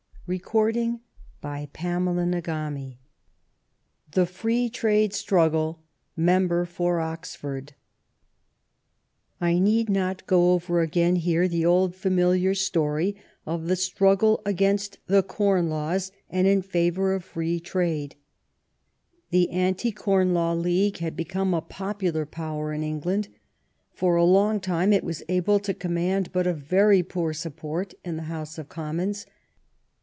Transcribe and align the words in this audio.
CHAPTER 0.31 0.69
IX 0.69 0.91
THE 1.41 2.99
FREE 4.25 4.69
TRADE 4.69 5.13
STRUGGLE; 5.13 5.83
MEMBER 6.15 6.63
FOR 6.63 6.99
OXFORD 7.01 7.73
I 9.41 9.59
NEED 9.59 9.89
not 9.89 10.25
go 10.27 10.53
over 10.53 10.79
again 10.79 11.17
here 11.17 11.49
the 11.49 11.65
old 11.65 11.93
familiar 11.95 12.55
story 12.55 13.17
of 13.45 13.67
the 13.67 13.75
struggle 13.75 14.41
against 14.45 14.99
the 15.07 15.21
Corn 15.21 15.67
Laws 15.67 16.13
and 16.29 16.47
in 16.47 16.61
favor 16.61 17.13
of 17.13 17.25
free 17.25 17.59
trade. 17.59 18.15
The 19.31 19.49
Anti 19.49 19.91
Corn 19.91 20.33
Law 20.33 20.53
League 20.53 20.99
had 20.99 21.17
become 21.17 21.53
a 21.53 21.59
popular 21.59 22.25
power 22.25 22.71
in 22.71 22.83
England. 22.83 23.27
For 23.91 24.15
a 24.15 24.23
long 24.23 24.61
time 24.61 24.93
it 24.93 25.03
was 25.03 25.23
able 25.27 25.59
to 25.59 25.73
command 25.73 26.31
but 26.31 26.47
a 26.47 26.53
very 26.53 27.03
poor 27.03 27.33
support 27.33 27.93
in 28.05 28.15
the 28.15 28.23
House 28.31 28.57
of 28.57 28.69
Commons. 28.69 29.25